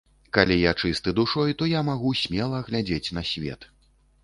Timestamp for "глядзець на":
2.73-3.27